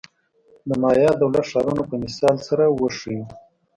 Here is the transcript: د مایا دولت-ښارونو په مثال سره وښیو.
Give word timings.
د 0.67 0.69
مایا 0.81 1.09
دولت-ښارونو 1.21 1.83
په 1.89 1.95
مثال 2.03 2.35
سره 2.47 2.63
وښیو. 2.79 3.23